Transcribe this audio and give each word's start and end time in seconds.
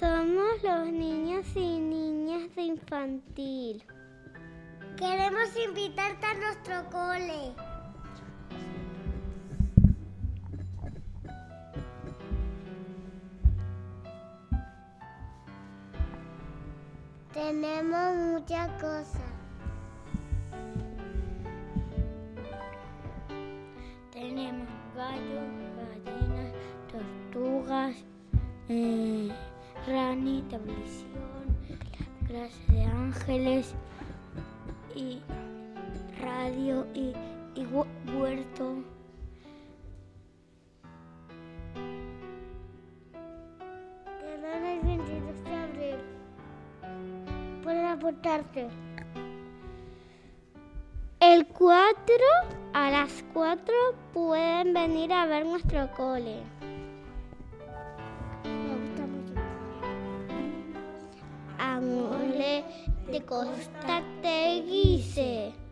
los 0.00 0.86
niños 0.86 1.46
y 1.54 1.78
niñas 1.78 2.54
de 2.54 2.62
infantil. 2.62 3.84
Queremos 4.96 5.48
invitarte 5.68 6.26
a 6.26 6.34
nuestro 6.34 6.90
cole. 6.90 7.54
Tenemos 17.32 18.16
muchas 18.16 18.68
cosas. 18.80 19.20
Tenemos 24.12 24.68
gallos, 24.96 25.48
gallinas, 25.76 26.52
tortugas, 26.90 27.96
eh, 28.68 29.19
rani, 29.90 30.42
televisión, 30.48 31.56
clase 32.26 32.72
de 32.72 32.84
ángeles 32.84 33.74
y 34.94 35.20
radio 36.20 36.86
y, 36.94 37.12
y 37.54 37.64
hu- 37.66 37.86
huerto. 38.18 38.76
El 44.24 44.80
22 44.82 45.44
de 45.44 45.54
abril. 45.54 45.96
Puedes 47.62 47.84
apuntarte. 47.90 48.68
El 51.20 51.46
4 51.46 52.14
a 52.72 52.90
las 52.90 53.24
4 53.34 53.74
pueden 54.14 54.72
venir 54.72 55.12
a 55.12 55.26
ver 55.26 55.44
nuestro 55.44 55.90
cole. 55.92 56.42
Angole 61.80 62.62
de 63.10 63.20
Costa 63.24 64.02
Teguise. 64.20 65.69